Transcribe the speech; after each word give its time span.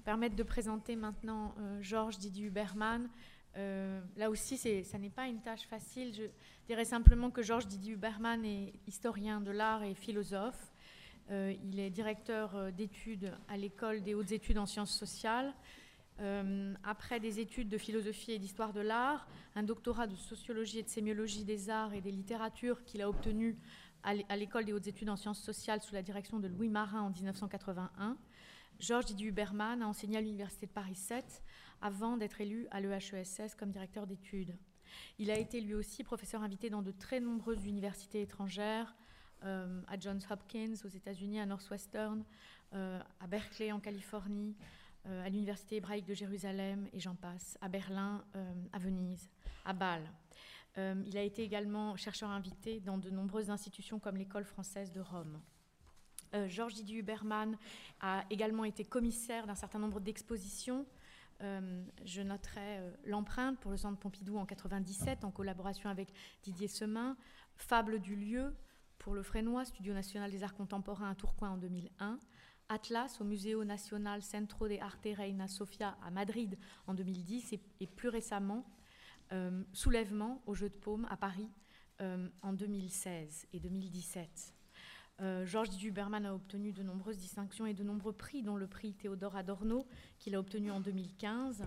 permettre 0.00 0.36
de 0.36 0.42
présenter 0.42 0.96
maintenant 0.96 1.54
Georges 1.80 2.18
Didier 2.18 2.46
Huberman. 2.46 3.08
là 3.54 4.30
aussi, 4.30 4.56
ça 4.56 4.98
n'est 4.98 5.10
pas 5.10 5.26
une 5.26 5.40
tâche 5.40 5.66
facile. 5.66 6.14
Je 6.14 6.24
dirais 6.66 6.84
simplement 6.84 7.30
que 7.30 7.42
Georges 7.42 7.66
Didier 7.66 7.94
Huberman 7.94 8.44
est 8.44 8.72
historien 8.86 9.40
de 9.40 9.50
l'art 9.50 9.82
et 9.82 9.94
philosophe. 9.94 10.72
il 11.30 11.78
est 11.78 11.90
directeur 11.90 12.72
d'études 12.72 13.32
à 13.48 13.56
l'école 13.56 14.02
des 14.02 14.14
hautes 14.14 14.32
études 14.32 14.58
en 14.58 14.66
sciences 14.66 14.96
sociales. 14.96 15.54
Euh, 16.20 16.74
après 16.84 17.18
des 17.18 17.40
études 17.40 17.68
de 17.68 17.78
philosophie 17.78 18.32
et 18.32 18.38
d'histoire 18.38 18.74
de 18.74 18.80
l'art, 18.80 19.26
un 19.54 19.62
doctorat 19.62 20.06
de 20.06 20.16
sociologie 20.16 20.80
et 20.80 20.82
de 20.82 20.88
sémiologie 20.88 21.44
des 21.44 21.70
arts 21.70 21.94
et 21.94 22.02
des 22.02 22.10
littératures 22.10 22.84
qu'il 22.84 23.00
a 23.00 23.08
obtenu 23.08 23.56
à 24.02 24.36
l'école 24.36 24.64
des 24.64 24.72
hautes 24.72 24.86
études 24.86 25.10
en 25.10 25.16
sciences 25.16 25.42
sociales 25.42 25.82
sous 25.82 25.94
la 25.94 26.00
direction 26.00 26.38
de 26.38 26.48
Louis 26.48 26.70
Marin 26.70 27.02
en 27.02 27.10
1981. 27.10 28.16
Georges 28.80 29.04
Didier 29.04 29.26
Huberman 29.26 29.82
a 29.82 29.86
enseigné 29.86 30.16
à 30.16 30.22
l'Université 30.22 30.64
de 30.64 30.72
Paris 30.72 30.94
7 30.94 31.42
avant 31.82 32.16
d'être 32.16 32.40
élu 32.40 32.66
à 32.70 32.80
l'EHESS 32.80 33.54
comme 33.58 33.70
directeur 33.70 34.06
d'études. 34.06 34.56
Il 35.18 35.30
a 35.30 35.38
été 35.38 35.60
lui 35.60 35.74
aussi 35.74 36.02
professeur 36.02 36.42
invité 36.42 36.70
dans 36.70 36.80
de 36.80 36.90
très 36.90 37.20
nombreuses 37.20 37.66
universités 37.66 38.22
étrangères, 38.22 38.96
euh, 39.44 39.82
à 39.86 39.98
Johns 39.98 40.20
Hopkins 40.30 40.74
aux 40.82 40.88
États-Unis, 40.88 41.40
à 41.40 41.46
Northwestern, 41.46 42.24
euh, 42.72 42.98
à 43.20 43.26
Berkeley 43.26 43.70
en 43.70 43.80
Californie, 43.80 44.56
euh, 45.06 45.26
à 45.26 45.28
l'Université 45.28 45.76
hébraïque 45.76 46.06
de 46.06 46.14
Jérusalem, 46.14 46.88
et 46.94 47.00
j'en 47.00 47.14
passe, 47.14 47.58
à 47.60 47.68
Berlin, 47.68 48.24
à 48.72 48.78
Venise, 48.78 49.28
à 49.66 49.74
Bâle. 49.74 50.10
Il 50.78 51.18
a 51.18 51.22
été 51.22 51.42
également 51.42 51.96
chercheur 51.96 52.30
invité 52.30 52.80
dans 52.80 52.96
de 52.96 53.10
nombreuses 53.10 53.50
institutions 53.50 53.98
comme 53.98 54.16
l'École 54.16 54.44
française 54.44 54.90
de 54.90 55.00
Rome. 55.00 55.38
Georges 56.46 56.74
Didier 56.74 56.98
Huberman 56.98 57.56
a 58.00 58.24
également 58.30 58.64
été 58.64 58.84
commissaire 58.84 59.46
d'un 59.46 59.54
certain 59.54 59.78
nombre 59.78 60.00
d'expositions. 60.00 60.86
je 61.40 62.22
noterai 62.22 62.80
l'empreinte 63.04 63.58
pour 63.58 63.70
le 63.70 63.76
Centre 63.76 63.98
Pompidou 63.98 64.36
en 64.38 64.46
97 64.46 65.24
en 65.24 65.30
collaboration 65.30 65.90
avec 65.90 66.12
Didier 66.42 66.68
Semin, 66.68 67.16
Fable 67.56 68.00
du 68.00 68.16
lieu 68.16 68.54
pour 69.00 69.14
le 69.14 69.22
Frénois, 69.22 69.64
Studio 69.64 69.92
national 69.94 70.30
des 70.30 70.42
arts 70.42 70.54
contemporains 70.54 71.10
à 71.10 71.14
Tourcoing 71.14 71.50
en 71.50 71.56
2001, 71.56 72.18
Atlas 72.68 73.20
au 73.20 73.24
Museo 73.24 73.64
Nacional 73.64 74.22
Centro 74.22 74.68
de 74.68 74.76
Arte 74.78 75.08
Reina 75.16 75.48
Sofia 75.48 75.96
à 76.04 76.10
Madrid 76.10 76.56
en 76.86 76.94
2010 76.94 77.54
et, 77.80 77.86
plus 77.86 78.08
récemment 78.08 78.64
euh, 79.32 79.64
Soulèvement 79.72 80.40
au 80.46 80.54
Jeu 80.54 80.68
de 80.68 80.74
Paume 80.74 81.06
à 81.10 81.16
Paris 81.16 81.48
euh, 82.00 82.28
en 82.42 82.52
2016 82.52 83.48
et 83.52 83.58
2017. 83.58 84.54
Euh, 85.20 85.44
Georges 85.44 85.76
Duberman 85.76 86.24
a 86.24 86.34
obtenu 86.34 86.72
de 86.72 86.82
nombreuses 86.82 87.18
distinctions 87.18 87.66
et 87.66 87.74
de 87.74 87.82
nombreux 87.82 88.12
prix, 88.12 88.42
dont 88.42 88.56
le 88.56 88.66
prix 88.66 88.94
Théodore 88.94 89.36
Adorno, 89.36 89.86
qu'il 90.18 90.34
a 90.34 90.40
obtenu 90.40 90.70
en 90.70 90.80
2015. 90.80 91.64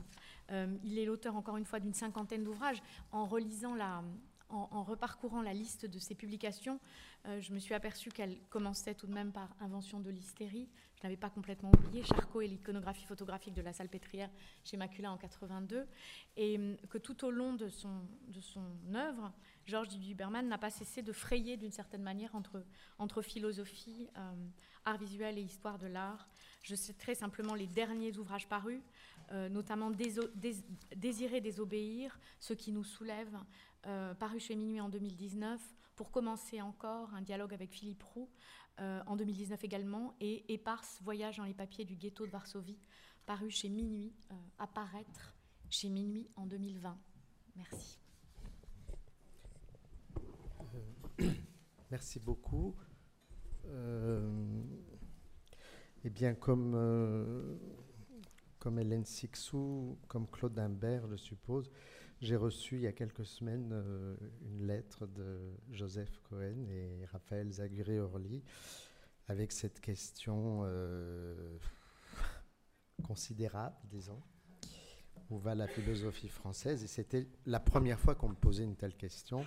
il 0.84 1.00
est 1.00 1.06
l'auteur, 1.06 1.36
encore 1.36 1.58
une 1.58 1.66
fois, 1.66 1.80
d'une 1.80 1.94
cinquantaine 1.94 2.44
d'ouvrages. 2.44 2.82
En 3.12 3.26
relisant 3.26 3.76
la, 3.76 4.04
en, 4.50 4.84
reparcourant 4.84 5.42
la 5.42 5.54
liste 5.54 5.86
de 5.86 6.00
ses 6.00 6.16
publications, 6.16 6.80
je 7.26 7.54
me 7.54 7.60
suis 7.60 7.74
aperçue 7.74 8.12
qu'elle 8.12 8.38
commençait 8.50 8.94
tout 8.94 9.08
de 9.08 9.14
même 9.14 9.32
par 9.32 9.50
Invention 9.62 10.00
de 10.00 10.12
l'hystérie, 10.12 10.68
je 11.04 11.08
n'avais 11.10 11.18
pas 11.18 11.30
complètement 11.30 11.70
oublié, 11.70 12.02
Charcot 12.02 12.40
et 12.40 12.48
l'iconographie 12.48 13.04
photographique 13.04 13.54
de 13.54 13.62
la 13.62 13.74
Salpêtrière 13.74 14.30
chez 14.64 14.78
Macula 14.78 15.12
en 15.12 15.18
82, 15.18 15.86
et 16.38 16.56
hum, 16.56 16.78
que 16.90 16.98
tout 16.98 17.26
au 17.26 17.30
long 17.30 17.52
de 17.52 17.68
son, 17.68 18.06
œuvre, 18.96 19.34
Georges 19.66 19.90
Duberman 19.90 20.48
n'a 20.48 20.58
pas 20.58 20.70
cessé 20.70 21.02
de 21.02 21.12
frayer 21.12 21.58
d'une 21.58 21.74
certaine 21.74 22.04
manière 22.04 22.34
entre, 22.36 23.22
philosophie, 23.22 24.08
hum, 24.16 24.50
art 24.86 24.98
visuel 24.98 25.38
et 25.38 25.42
histoire 25.42 25.78
de 25.78 25.88
l'art. 25.88 26.30
Je 26.62 26.74
citerai 26.74 27.16
simplement 27.16 27.54
les 27.54 27.68
derniers 27.68 28.18
ouvrages 28.18 28.48
parus, 28.48 28.80
euh, 29.34 29.50
notamment 29.50 29.92
Désirer 30.96 31.42
désobéir, 31.42 32.18
ce 32.40 32.54
qui 32.54 32.72
nous 32.72 32.86
soulève, 32.86 33.38
euh, 33.88 34.14
paru 34.14 34.40
chez 34.40 34.56
Minuit 34.56 34.80
en 34.80 34.88
2019, 34.88 35.60
pour 35.98 36.12
commencer 36.12 36.62
encore 36.62 37.14
un 37.14 37.22
dialogue 37.22 37.54
avec 37.54 37.72
Philippe 37.72 38.04
Roux, 38.04 38.30
en 38.80 39.16
2019 39.16 39.64
également, 39.64 40.16
et 40.20 40.52
Éparse, 40.52 41.00
Voyage 41.04 41.38
dans 41.38 41.46
les 41.46 41.54
papiers 41.54 41.86
du 41.86 41.96
ghetto 41.96 42.26
de 42.26 42.32
Varsovie, 42.32 42.80
paru 43.26 43.50
chez 43.50 43.70
Minuit, 43.70 44.14
euh, 44.32 44.36
apparaître 44.60 45.36
chez 45.70 45.90
Minuit 45.90 46.30
en 46.36 46.46
2020. 46.46 46.98
Merci. 47.56 48.00
Euh, 51.20 51.32
merci 51.92 52.20
beaucoup. 52.20 52.76
eh 56.06 56.10
bien, 56.10 56.34
comme, 56.36 57.58
comme 58.60 58.78
Hélène 58.78 59.06
Sixou, 59.06 59.98
comme 60.08 60.28
Claude 60.28 60.60
Imbert, 60.60 61.08
je 61.08 61.16
suppose, 61.16 61.72
j'ai 62.24 62.38
reçu 62.38 62.76
il 62.76 62.82
y 62.82 62.88
a 62.88 62.94
quelques 62.94 63.26
semaines 63.26 63.72
euh, 63.74 64.16
une 64.44 64.66
lettre 64.66 65.06
de 65.08 65.58
Joseph 65.72 66.22
Cohen 66.30 66.70
et 66.70 67.06
Raphaël 67.12 67.52
Zaguré-Orly 67.52 68.42
avec 69.28 69.52
cette 69.52 69.82
question 69.82 70.62
euh, 70.64 71.58
considérable, 73.04 73.76
disons. 73.90 74.22
Où 75.30 75.38
va 75.38 75.54
la 75.54 75.68
philosophie 75.68 76.30
française? 76.30 76.82
Et 76.84 76.88
c'était 76.88 77.28
la 77.46 77.60
première 77.60 78.00
fois 78.00 78.16
qu'on 78.16 78.30
me 78.30 78.36
posait 78.36 78.64
une 78.64 78.78
telle 78.78 78.96
question, 78.96 79.46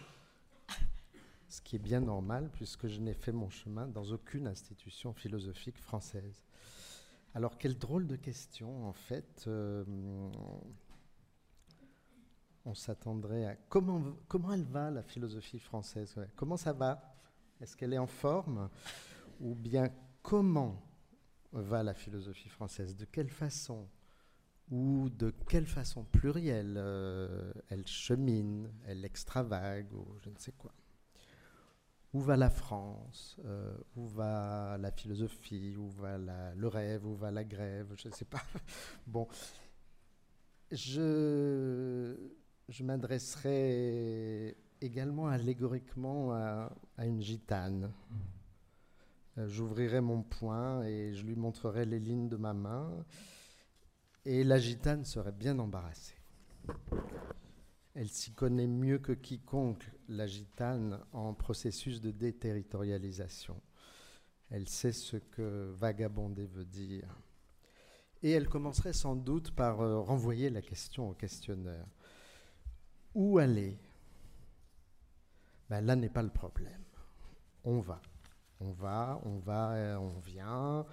ce 1.48 1.62
qui 1.62 1.76
est 1.76 1.80
bien 1.80 2.00
normal 2.00 2.50
puisque 2.52 2.88
je 2.88 3.00
n'ai 3.00 3.14
fait 3.14 3.32
mon 3.32 3.48
chemin 3.48 3.86
dans 3.86 4.12
aucune 4.12 4.46
institution 4.46 5.14
philosophique 5.14 5.78
française. 5.78 6.44
Alors, 7.34 7.56
quelle 7.56 7.78
drôle 7.78 8.06
de 8.06 8.16
question, 8.16 8.86
en 8.86 8.92
fait. 8.92 9.44
Euh, 9.46 9.84
on 12.66 12.74
s'attendrait 12.74 13.46
à 13.46 13.56
comment, 13.68 14.02
comment 14.28 14.52
elle 14.52 14.64
va 14.64 14.90
la 14.90 15.02
philosophie 15.02 15.60
française 15.60 16.14
Comment 16.34 16.56
ça 16.56 16.72
va? 16.72 17.14
Est-ce 17.60 17.76
qu'elle 17.76 17.94
est 17.94 17.98
en 17.98 18.08
forme? 18.08 18.68
Ou 19.40 19.54
bien 19.54 19.88
comment 20.20 20.82
va 21.52 21.84
la 21.84 21.94
philosophie 21.94 22.48
française? 22.48 22.96
De 22.96 23.04
quelle 23.04 23.30
façon? 23.30 23.88
Ou 24.70 25.08
de 25.10 25.32
quelle 25.48 25.66
façon 25.66 26.04
plurielle 26.04 26.74
euh, 26.76 27.52
elle 27.68 27.86
chemine, 27.86 28.68
elle 28.84 29.04
extravague, 29.04 29.92
ou 29.92 30.18
je 30.24 30.28
ne 30.28 30.36
sais 30.36 30.52
quoi? 30.52 30.72
Où 32.12 32.20
va 32.20 32.36
la 32.36 32.50
France 32.50 33.36
euh, 33.44 33.76
Où 33.94 34.08
va 34.08 34.76
la 34.78 34.90
philosophie? 34.90 35.76
Où 35.76 35.88
va 35.90 36.18
le 36.18 36.66
rêve? 36.66 37.06
Où 37.06 37.14
va 37.14 37.30
la 37.30 37.44
grève? 37.44 37.94
Je 37.96 38.08
ne 38.08 38.12
sais 38.12 38.24
pas. 38.24 38.42
bon, 39.06 39.28
je 40.72 42.16
je 42.68 42.82
m'adresserai 42.82 44.56
également 44.80 45.28
allégoriquement 45.28 46.32
à, 46.32 46.70
une 46.98 47.22
gitane. 47.22 47.92
Euh, 49.38 49.48
j'ouvrirai 49.48 50.00
mon 50.00 50.22
poing 50.22 50.82
et 50.84 51.12
je 51.14 51.24
lui 51.24 51.36
montrerai 51.36 51.84
les 51.84 52.00
lignes 52.00 52.28
de 52.28 52.36
ma 52.36 52.54
main. 52.54 53.04
Et 54.24 54.42
la 54.42 54.58
gitane 54.58 55.04
serait 55.04 55.32
bien 55.32 55.58
embarrassée. 55.58 56.16
Elle 57.94 58.08
s'y 58.08 58.32
connaît 58.32 58.66
mieux 58.66 58.98
que 58.98 59.12
quiconque, 59.12 59.90
la 60.08 60.26
gitane, 60.26 61.00
en 61.12 61.32
processus 61.32 62.00
de 62.00 62.10
déterritorialisation. 62.10 63.60
Elle 64.50 64.68
sait 64.68 64.92
ce 64.92 65.16
que 65.16 65.72
vagabonder 65.76 66.46
veut 66.46 66.64
dire. 66.64 67.08
Et 68.22 68.32
elle 68.32 68.48
commencerait 68.48 68.92
sans 68.92 69.14
doute 69.14 69.52
par 69.52 69.80
euh, 69.80 70.00
renvoyer 70.00 70.50
la 70.50 70.62
question 70.62 71.10
au 71.10 71.14
questionneur. 71.14 71.86
Où 73.16 73.38
aller? 73.38 73.78
Ben 75.70 75.80
Là 75.80 75.96
n'est 75.96 76.10
pas 76.10 76.22
le 76.22 76.28
problème. 76.28 76.84
On 77.64 77.80
va. 77.80 78.02
On 78.60 78.72
va, 78.72 79.20
on 79.24 79.38
va, 79.38 79.72
euh, 79.72 79.96
on 79.96 80.18
vient, 80.20 80.84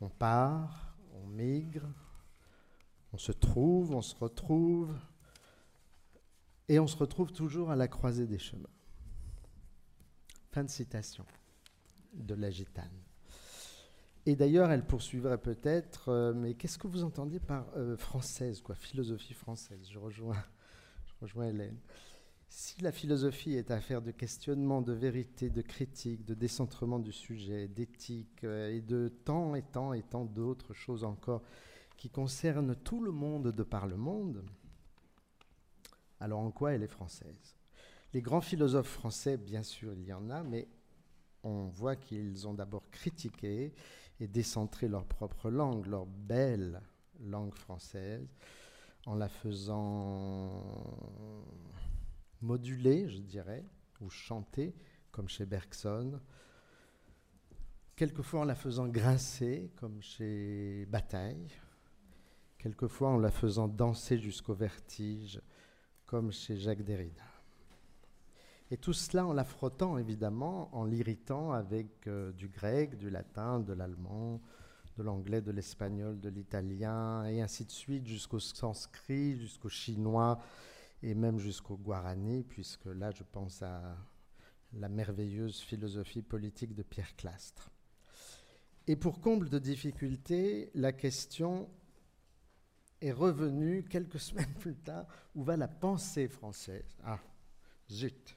on 0.00 0.08
part, 0.08 0.96
on 1.14 1.26
migre, 1.26 1.88
on 3.12 3.18
se 3.18 3.32
trouve, 3.32 3.94
on 3.94 4.02
se 4.02 4.14
retrouve, 4.14 4.96
et 6.68 6.78
on 6.78 6.86
se 6.86 6.96
retrouve 6.96 7.32
toujours 7.32 7.70
à 7.70 7.76
la 7.76 7.88
croisée 7.88 8.26
des 8.26 8.38
chemins. 8.38 8.68
Fin 10.52 10.62
de 10.62 10.70
citation 10.70 11.24
de 12.12 12.34
la 12.34 12.50
gitane. 12.50 13.02
Et 14.26 14.36
d'ailleurs, 14.36 14.70
elle 14.70 14.86
poursuivrait 14.86 15.38
peut-être, 15.38 16.10
euh, 16.10 16.32
mais 16.32 16.54
qu'est-ce 16.54 16.78
que 16.78 16.86
vous 16.86 17.02
entendez 17.02 17.40
par 17.40 17.66
euh, 17.76 17.96
française, 17.96 18.60
quoi, 18.60 18.76
philosophie 18.76 19.34
française? 19.34 19.88
Je 19.90 19.98
rejoins 19.98 20.44
rejoins 21.20 21.48
Hélène. 21.48 21.78
Si 22.48 22.80
la 22.82 22.90
philosophie 22.90 23.54
est 23.54 23.70
affaire 23.70 24.02
de 24.02 24.10
questionnement, 24.10 24.82
de 24.82 24.92
vérité, 24.92 25.50
de 25.50 25.62
critique, 25.62 26.24
de 26.24 26.34
décentrement 26.34 26.98
du 26.98 27.12
sujet, 27.12 27.68
d'éthique 27.68 28.42
euh, 28.44 28.74
et 28.74 28.80
de 28.80 29.12
tant 29.24 29.54
et 29.54 29.62
tant 29.62 29.92
et 29.92 30.02
tant 30.02 30.24
d'autres 30.24 30.74
choses 30.74 31.04
encore 31.04 31.42
qui 31.96 32.10
concernent 32.10 32.74
tout 32.74 33.00
le 33.02 33.12
monde 33.12 33.52
de 33.52 33.62
par 33.62 33.86
le 33.86 33.96
monde, 33.96 34.44
alors 36.18 36.40
en 36.40 36.50
quoi 36.50 36.72
elle 36.72 36.82
est 36.82 36.88
française? 36.88 37.56
Les 38.12 38.22
grands 38.22 38.40
philosophes 38.40 38.88
français, 38.90 39.36
bien 39.36 39.62
sûr, 39.62 39.92
il 39.92 40.04
y 40.04 40.12
en 40.12 40.30
a, 40.30 40.42
mais 40.42 40.66
on 41.44 41.68
voit 41.68 41.96
qu'ils 41.96 42.48
ont 42.48 42.54
d'abord 42.54 42.90
critiqué 42.90 43.72
et 44.18 44.26
décentré 44.26 44.88
leur 44.88 45.04
propre 45.04 45.50
langue, 45.50 45.86
leur 45.86 46.06
belle 46.06 46.82
langue 47.20 47.54
française, 47.54 48.26
en 49.06 49.14
la 49.14 49.28
faisant 49.28 50.64
moduler, 52.42 53.08
je 53.08 53.18
dirais, 53.18 53.64
ou 54.00 54.08
chanter, 54.10 54.74
comme 55.10 55.28
chez 55.28 55.46
Bergson, 55.46 56.20
quelquefois 57.96 58.40
en 58.40 58.44
la 58.44 58.54
faisant 58.54 58.88
grincer, 58.88 59.72
comme 59.76 60.00
chez 60.00 60.86
Bataille, 60.86 61.48
quelquefois 62.58 63.10
en 63.10 63.18
la 63.18 63.30
faisant 63.30 63.68
danser 63.68 64.18
jusqu'au 64.18 64.54
vertige, 64.54 65.40
comme 66.06 66.32
chez 66.32 66.56
Jacques 66.56 66.82
Derrida. 66.82 67.22
Et 68.70 68.76
tout 68.76 68.92
cela 68.92 69.26
en 69.26 69.32
la 69.32 69.44
frottant, 69.44 69.98
évidemment, 69.98 70.74
en 70.74 70.84
l'irritant 70.84 71.52
avec 71.52 72.06
euh, 72.06 72.30
du 72.32 72.48
grec, 72.48 72.96
du 72.96 73.10
latin, 73.10 73.58
de 73.58 73.72
l'allemand, 73.72 74.40
de 75.00 75.04
l'anglais, 75.06 75.40
de 75.40 75.50
l'espagnol, 75.50 76.20
de 76.20 76.28
l'italien, 76.28 77.24
et 77.24 77.40
ainsi 77.40 77.64
de 77.64 77.70
suite, 77.70 78.06
jusqu'au 78.06 78.38
sanskrit, 78.38 79.38
jusqu'au 79.38 79.70
chinois, 79.70 80.38
et 81.02 81.14
même 81.14 81.38
jusqu'au 81.38 81.78
guarani, 81.78 82.44
puisque 82.44 82.84
là, 82.84 83.10
je 83.10 83.22
pense 83.22 83.62
à 83.62 83.96
la 84.74 84.90
merveilleuse 84.90 85.58
philosophie 85.60 86.20
politique 86.20 86.74
de 86.74 86.82
Pierre 86.82 87.16
Clastre. 87.16 87.70
Et 88.86 88.94
pour 88.94 89.22
comble 89.22 89.48
de 89.48 89.58
difficulté, 89.58 90.70
la 90.74 90.92
question 90.92 91.70
est 93.00 93.12
revenue 93.12 93.82
quelques 93.88 94.20
semaines 94.28 94.54
plus 94.58 94.76
tard, 94.76 95.06
où 95.34 95.42
va 95.42 95.56
la 95.56 95.68
pensée 95.68 96.28
française? 96.28 96.98
Ah, 97.04 97.20
zut. 97.90 98.36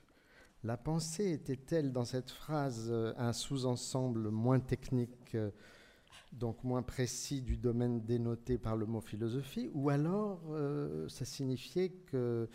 La 0.64 0.78
pensée 0.78 1.34
était-elle 1.34 1.92
dans 1.92 2.06
cette 2.06 2.32
phrase 2.32 2.88
euh, 2.90 3.14
un 3.18 3.34
sous-ensemble 3.34 4.30
moins 4.30 4.62
technique, 4.62 5.36
euh, 5.36 5.52
donc 6.32 6.64
moins 6.64 6.82
précis 6.82 7.42
du 7.42 7.58
domaine 7.58 8.02
dénoté 8.02 8.58
par 8.58 8.76
le 8.76 8.86
mot 8.86 9.02
philosophie, 9.02 9.70
ou 9.74 9.90
alors 9.90 10.42
euh, 10.52 11.08
ça 11.10 11.26
signifiait 11.26 11.90
que 11.90 12.50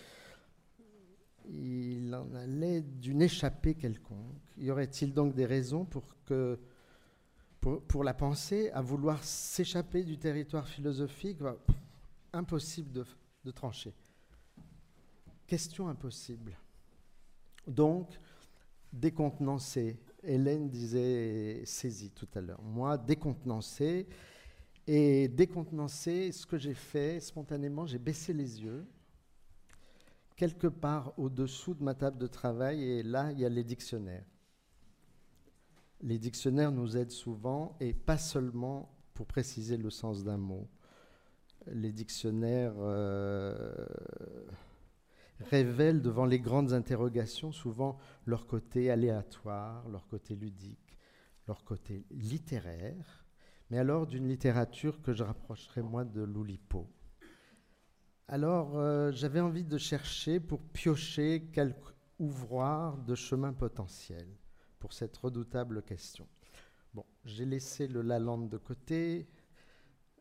il 1.50 2.14
en 2.14 2.34
allait 2.34 2.82
d'une 2.82 3.22
échappée 3.22 3.74
quelconque. 3.74 4.36
Y 4.58 4.70
aurait-il 4.70 5.14
donc 5.14 5.34
des 5.34 5.46
raisons 5.46 5.86
pour 7.88 8.04
la 8.04 8.14
pensée 8.14 8.70
à 8.72 8.82
vouloir 8.82 9.24
s'échapper 9.24 10.04
du 10.04 10.18
territoire 10.18 10.68
philosophique 10.68 11.38
Impossible 12.34 12.92
de, 12.92 13.06
de 13.44 13.50
trancher. 13.50 13.94
Question 15.46 15.88
impossible. 15.88 16.54
Donc, 17.66 18.18
décontenancé. 18.92 19.98
Hélène 20.28 20.68
disait 20.68 21.62
saisie 21.64 22.10
tout 22.10 22.28
à 22.34 22.40
l'heure. 22.40 22.62
Moi, 22.62 22.98
décontenancé. 22.98 24.06
Et 24.86 25.28
décontenancé, 25.28 26.32
ce 26.32 26.46
que 26.46 26.56
j'ai 26.56 26.74
fait 26.74 27.20
spontanément, 27.20 27.86
j'ai 27.86 27.98
baissé 27.98 28.32
les 28.32 28.62
yeux 28.62 28.86
quelque 30.38 30.68
part 30.68 31.12
au-dessous 31.18 31.74
de 31.74 31.82
ma 31.82 31.94
table 31.94 32.16
de 32.16 32.28
travail 32.28 32.82
et 32.82 33.02
là, 33.02 33.32
il 33.32 33.40
y 33.40 33.44
a 33.44 33.48
les 33.48 33.64
dictionnaires. 33.64 34.24
Les 36.00 36.16
dictionnaires 36.16 36.70
nous 36.70 36.96
aident 36.96 37.10
souvent 37.10 37.76
et 37.80 37.92
pas 37.92 38.18
seulement 38.18 38.88
pour 39.14 39.26
préciser 39.26 39.76
le 39.76 39.90
sens 39.90 40.22
d'un 40.22 40.36
mot. 40.36 40.68
Les 41.66 41.90
dictionnaires 41.90 42.76
euh, 42.78 43.84
révèlent 45.40 46.02
devant 46.02 46.26
les 46.26 46.40
grandes 46.40 46.72
interrogations 46.72 47.52
souvent 47.52 47.98
leur 48.26 48.46
côté 48.46 48.90
aléatoire, 48.90 49.88
leur 49.88 50.06
côté 50.08 50.34
ludique, 50.34 50.98
leur 51.46 51.64
côté 51.64 52.04
littéraire, 52.10 53.24
mais 53.70 53.78
alors 53.78 54.06
d'une 54.06 54.28
littérature 54.28 55.00
que 55.02 55.12
je 55.12 55.22
rapprocherai 55.22 55.82
moins 55.82 56.04
de 56.04 56.22
l'Oulipo. 56.22 56.88
Alors, 58.28 58.76
euh, 58.76 59.10
j'avais 59.12 59.40
envie 59.40 59.64
de 59.64 59.78
chercher 59.78 60.38
pour 60.40 60.62
piocher 60.62 61.48
quelques 61.52 61.94
ouvroirs 62.18 62.98
de 62.98 63.14
chemin 63.14 63.52
potentiel 63.52 64.26
pour 64.78 64.92
cette 64.92 65.16
redoutable 65.16 65.82
question. 65.82 66.26
Bon, 66.92 67.04
j'ai 67.24 67.46
laissé 67.46 67.86
le 67.86 68.02
Lalande 68.02 68.48
de 68.48 68.58
côté, 68.58 69.28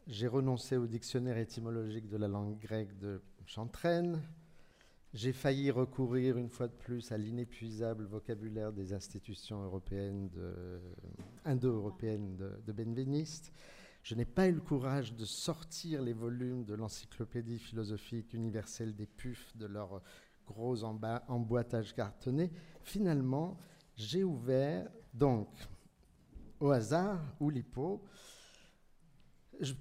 j'ai 0.08 0.28
renoncé 0.28 0.78
au 0.78 0.88
dictionnaire 0.88 1.38
étymologique 1.38 2.08
de 2.08 2.18
la 2.18 2.28
langue 2.28 2.58
grecque 2.60 2.98
de 2.98 3.22
Chantraine, 3.46 4.22
j'ai 5.18 5.34
failli 5.34 5.72
recourir 5.72 6.38
une 6.38 6.48
fois 6.48 6.68
de 6.68 6.74
plus 6.74 7.12
à 7.12 7.18
l'inépuisable 7.18 8.06
vocabulaire 8.06 8.72
des 8.72 8.94
institutions 8.94 9.64
européennes 9.64 10.30
indo-européennes 11.44 12.36
de, 12.36 12.52
de 12.64 12.72
Benveniste. 12.72 13.52
Je 14.04 14.14
n'ai 14.14 14.26
pas 14.26 14.48
eu 14.48 14.52
le 14.52 14.62
courage 14.62 15.16
de 15.16 15.26
sortir 15.26 16.04
les 16.04 16.14
volumes 16.14 16.66
de 16.66 16.76
l'encyclopédie 16.76 17.58
philosophique 17.58 18.32
universelle 18.34 18.94
des 18.96 19.08
PUF 19.08 19.58
de 19.58 19.66
leur 19.66 20.04
gros 20.46 20.84
emboîtage 20.84 21.96
cartonné. 21.96 22.52
Finalement, 22.84 23.58
j'ai 23.96 24.24
ouvert, 24.24 24.88
donc, 25.16 25.50
au 26.60 26.70
hasard, 26.70 27.20
ou 27.40 27.50
l'hypo, 27.50 28.04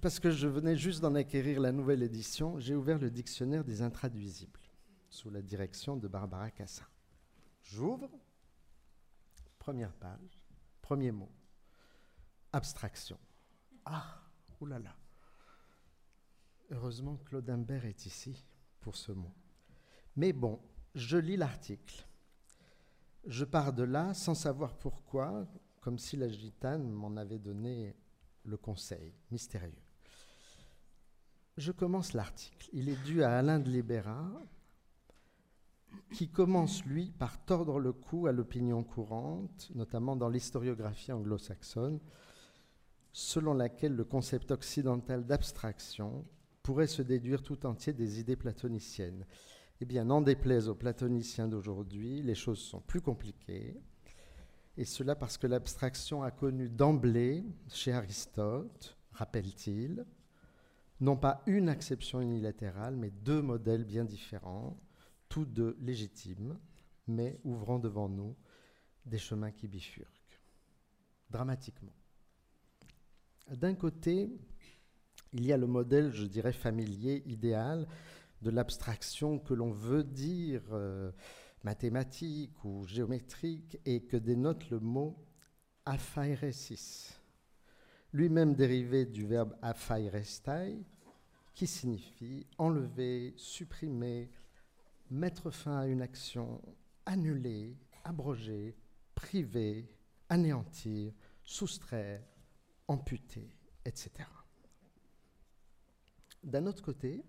parce 0.00 0.18
que 0.18 0.30
je 0.30 0.48
venais 0.48 0.76
juste 0.76 1.02
d'en 1.02 1.14
acquérir 1.14 1.60
la 1.60 1.72
nouvelle 1.72 2.02
édition, 2.02 2.58
j'ai 2.58 2.74
ouvert 2.74 2.98
le 2.98 3.10
dictionnaire 3.10 3.64
des 3.64 3.82
intraduisibles, 3.82 4.60
sous 5.08 5.30
la 5.30 5.42
direction 5.42 5.96
de 5.96 6.08
Barbara 6.08 6.50
Cassin. 6.50 6.86
J'ouvre, 7.62 8.10
première 9.58 9.92
page, 9.94 10.40
premier 10.82 11.10
mot, 11.10 11.30
abstraction. 12.52 13.18
Ah, 13.84 14.20
oulala. 14.60 14.96
Heureusement, 16.70 17.16
Claude 17.24 17.48
Imbert 17.48 17.84
est 17.84 18.06
ici 18.06 18.44
pour 18.80 18.96
ce 18.96 19.12
mot. 19.12 19.32
Mais 20.16 20.32
bon, 20.32 20.60
je 20.94 21.16
lis 21.16 21.36
l'article. 21.36 22.06
Je 23.26 23.44
pars 23.44 23.72
de 23.72 23.82
là 23.82 24.14
sans 24.14 24.34
savoir 24.34 24.76
pourquoi, 24.78 25.46
comme 25.80 25.98
si 25.98 26.16
la 26.16 26.28
gitane 26.28 26.90
m'en 26.90 27.16
avait 27.16 27.38
donné 27.38 27.96
le 28.44 28.56
conseil, 28.56 29.12
mystérieux. 29.30 29.82
Je 31.56 31.72
commence 31.72 32.12
l'article. 32.12 32.68
Il 32.72 32.88
est 32.88 33.02
dû 33.04 33.22
à 33.22 33.38
Alain 33.38 33.58
de 33.58 33.70
Libéra, 33.70 34.30
qui 36.12 36.28
commence, 36.28 36.84
lui, 36.84 37.12
par 37.18 37.44
tordre 37.44 37.78
le 37.78 37.92
cou 37.92 38.26
à 38.26 38.32
l'opinion 38.32 38.82
courante, 38.82 39.70
notamment 39.74 40.16
dans 40.16 40.28
l'historiographie 40.28 41.12
anglo-saxonne, 41.12 42.00
selon 43.12 43.54
laquelle 43.54 43.94
le 43.94 44.04
concept 44.04 44.50
occidental 44.50 45.24
d'abstraction 45.26 46.24
pourrait 46.62 46.86
se 46.86 47.02
déduire 47.02 47.42
tout 47.42 47.64
entier 47.64 47.92
des 47.92 48.20
idées 48.20 48.36
platoniciennes. 48.36 49.24
Eh 49.80 49.84
bien, 49.84 50.04
n'en 50.04 50.20
déplaise 50.20 50.68
aux 50.68 50.74
platoniciens 50.74 51.48
d'aujourd'hui, 51.48 52.22
les 52.22 52.34
choses 52.34 52.58
sont 52.58 52.80
plus 52.80 53.00
compliquées, 53.00 53.80
et 54.76 54.84
cela 54.84 55.14
parce 55.14 55.38
que 55.38 55.46
l'abstraction 55.46 56.22
a 56.22 56.30
connu 56.30 56.68
d'emblée, 56.68 57.44
chez 57.68 57.92
Aristote, 57.92 58.96
rappelle-t-il, 59.12 60.04
non 61.00 61.16
pas 61.16 61.42
une 61.46 61.68
acception 61.68 62.20
unilatérale, 62.20 62.96
mais 62.96 63.10
deux 63.10 63.42
modèles 63.42 63.84
bien 63.84 64.04
différents, 64.04 64.78
tous 65.28 65.44
deux 65.44 65.76
légitimes, 65.80 66.58
mais 67.06 67.38
ouvrant 67.44 67.78
devant 67.78 68.08
nous 68.08 68.36
des 69.04 69.18
chemins 69.18 69.52
qui 69.52 69.68
bifurquent, 69.68 70.40
dramatiquement. 71.30 71.94
D'un 73.50 73.74
côté, 73.74 74.30
il 75.32 75.44
y 75.44 75.52
a 75.52 75.56
le 75.56 75.66
modèle, 75.66 76.12
je 76.12 76.24
dirais, 76.24 76.52
familier, 76.52 77.22
idéal 77.26 77.86
de 78.42 78.50
l'abstraction 78.50 79.38
que 79.38 79.54
l'on 79.54 79.70
veut 79.70 80.04
dire 80.04 80.62
euh, 80.72 81.10
mathématique 81.62 82.64
ou 82.64 82.86
géométrique 82.86 83.78
et 83.84 84.02
que 84.02 84.16
dénote 84.16 84.70
le 84.70 84.80
mot 84.80 85.16
aphairesis, 85.84 87.20
lui-même 88.12 88.54
dérivé 88.54 89.06
du 89.06 89.26
verbe 89.26 89.56
aphairestai, 89.62 90.78
qui 91.54 91.66
signifie 91.66 92.46
enlever, 92.58 93.32
supprimer, 93.36 94.30
mettre 95.10 95.50
fin 95.50 95.78
à 95.78 95.86
une 95.86 96.02
action, 96.02 96.60
annuler, 97.04 97.76
abroger, 98.04 98.76
priver, 99.14 99.88
anéantir, 100.28 101.12
soustraire, 101.44 102.22
amputé, 102.88 103.56
etc. 103.84 104.10
D'un 106.42 106.66
autre 106.66 106.82
côté, 106.82 107.24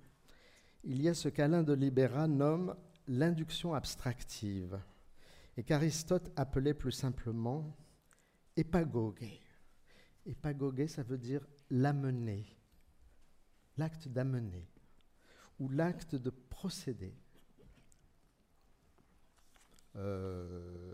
il 0.84 1.01
y 1.01 1.10
a 1.10 1.13
ce 1.13 1.29
qu'Alain 1.29 1.63
de 1.63 1.74
Libéra 1.74 2.27
nomme 2.27 2.75
l'induction 3.07 3.74
abstractive 3.74 4.79
et 5.55 5.63
qu'Aristote 5.63 6.31
appelait 6.36 6.74
plus 6.74 6.91
simplement 6.91 7.75
épagogué. 8.55 9.39
Épagogué, 10.25 10.88
ça 10.88 11.03
veut 11.03 11.17
dire 11.17 11.48
l'amener, 11.69 12.46
l'acte 13.77 14.07
d'amener 14.07 14.67
ou 15.60 15.69
l'acte 15.69 16.15
de 16.15 16.29
procéder. 16.29 17.15
Euh, 19.97 20.93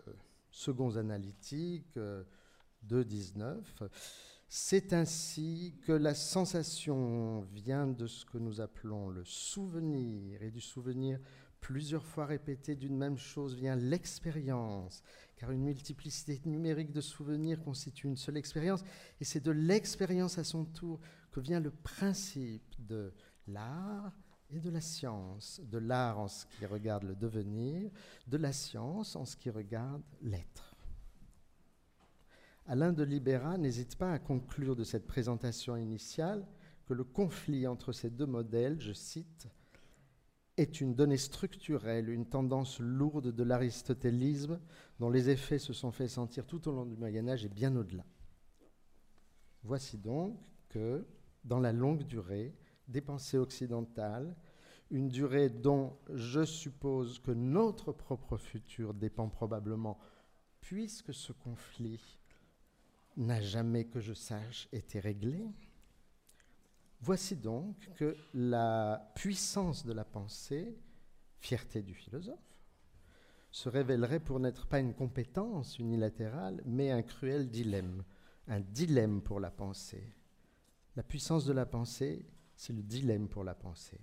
seconds 0.50 0.96
analytiques, 0.96 1.96
euh, 1.96 2.22
2.19 2.86 3.88
C'est 4.48 4.92
ainsi 4.92 5.74
que 5.84 5.92
la 5.92 6.14
sensation 6.14 7.42
vient 7.52 7.86
de 7.86 8.06
ce 8.06 8.24
que 8.24 8.38
nous 8.38 8.60
appelons 8.60 9.08
le 9.08 9.24
souvenir, 9.24 10.42
et 10.42 10.50
du 10.50 10.60
souvenir 10.60 11.18
plusieurs 11.60 12.04
fois 12.04 12.26
répété 12.26 12.76
d'une 12.76 12.96
même 12.96 13.16
chose 13.16 13.56
vient 13.56 13.74
l'expérience, 13.74 15.02
car 15.34 15.50
une 15.50 15.64
multiplicité 15.64 16.40
numérique 16.44 16.92
de 16.92 17.00
souvenirs 17.00 17.62
constitue 17.62 18.06
une 18.06 18.18
seule 18.18 18.36
expérience, 18.36 18.84
et 19.20 19.24
c'est 19.24 19.42
de 19.42 19.50
l'expérience 19.50 20.38
à 20.38 20.44
son 20.44 20.66
tour 20.66 21.00
que 21.30 21.40
vient 21.40 21.60
le 21.60 21.70
principe 21.70 22.74
de 22.78 23.12
l'art 23.46 24.12
de 24.60 24.70
la 24.70 24.80
science, 24.80 25.60
de 25.64 25.78
l'art 25.78 26.18
en 26.18 26.28
ce 26.28 26.46
qui 26.46 26.66
regarde 26.66 27.04
le 27.04 27.14
devenir, 27.14 27.90
de 28.26 28.36
la 28.36 28.52
science 28.52 29.16
en 29.16 29.24
ce 29.24 29.36
qui 29.36 29.50
regarde 29.50 30.02
l'être. 30.22 30.74
Alain 32.66 32.92
de 32.92 33.02
Libera 33.02 33.58
n'hésite 33.58 33.96
pas 33.96 34.12
à 34.12 34.18
conclure 34.18 34.74
de 34.74 34.84
cette 34.84 35.06
présentation 35.06 35.76
initiale 35.76 36.46
que 36.86 36.94
le 36.94 37.04
conflit 37.04 37.66
entre 37.66 37.92
ces 37.92 38.10
deux 38.10 38.26
modèles, 38.26 38.80
je 38.80 38.92
cite, 38.92 39.48
est 40.56 40.80
une 40.80 40.94
donnée 40.94 41.16
structurelle, 41.16 42.08
une 42.08 42.26
tendance 42.26 42.78
lourde 42.78 43.32
de 43.32 43.42
l'aristotélisme 43.42 44.60
dont 44.98 45.10
les 45.10 45.28
effets 45.28 45.58
se 45.58 45.72
sont 45.72 45.90
fait 45.90 46.08
sentir 46.08 46.46
tout 46.46 46.68
au 46.68 46.72
long 46.72 46.86
du 46.86 46.96
Moyen 46.96 47.28
Âge 47.28 47.44
et 47.44 47.48
bien 47.48 47.74
au-delà. 47.76 48.04
Voici 49.62 49.98
donc 49.98 50.38
que, 50.68 51.06
dans 51.44 51.58
la 51.58 51.72
longue 51.72 52.04
durée, 52.04 52.54
des 52.86 53.00
pensées 53.00 53.38
occidentales, 53.38 54.36
une 54.90 55.08
durée 55.08 55.48
dont 55.48 55.96
je 56.12 56.44
suppose 56.44 57.18
que 57.18 57.30
notre 57.30 57.92
propre 57.92 58.36
futur 58.36 58.94
dépend 58.94 59.28
probablement, 59.28 59.98
puisque 60.60 61.12
ce 61.12 61.32
conflit 61.32 62.18
n'a 63.16 63.40
jamais, 63.40 63.84
que 63.84 64.00
je 64.00 64.14
sache, 64.14 64.68
été 64.72 65.00
réglé. 65.00 65.46
Voici 67.00 67.36
donc 67.36 67.76
que 67.96 68.16
la 68.32 69.12
puissance 69.14 69.84
de 69.84 69.92
la 69.92 70.04
pensée, 70.04 70.76
fierté 71.40 71.82
du 71.82 71.94
philosophe, 71.94 72.38
se 73.50 73.68
révélerait 73.68 74.20
pour 74.20 74.40
n'être 74.40 74.66
pas 74.66 74.80
une 74.80 74.94
compétence 74.94 75.78
unilatérale, 75.78 76.60
mais 76.64 76.90
un 76.90 77.02
cruel 77.02 77.48
dilemme, 77.50 78.02
un 78.48 78.60
dilemme 78.60 79.22
pour 79.22 79.38
la 79.38 79.50
pensée. 79.50 80.12
La 80.96 81.02
puissance 81.02 81.44
de 81.44 81.52
la 81.52 81.66
pensée, 81.66 82.26
c'est 82.56 82.72
le 82.72 82.82
dilemme 82.82 83.28
pour 83.28 83.44
la 83.44 83.54
pensée. 83.54 84.00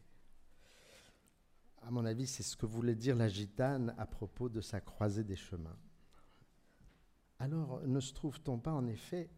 Mon 1.92 2.06
avis, 2.06 2.26
c'est 2.26 2.42
ce 2.42 2.56
que 2.56 2.66
voulait 2.66 2.96
dire 2.96 3.18
la 3.18 3.28
gitane 3.28 3.94
à 3.98 4.06
propos 4.06 4.48
de 4.48 4.62
sa 4.62 4.80
croisée 4.80 5.26
des 5.26 5.36
chemins. 5.36 5.78
Alors 7.38 7.82
ne 7.86 8.00
se 8.00 8.14
trouve-t-on 8.14 8.60
pas 8.60 8.72
en 8.72 8.88
effet 8.88 9.30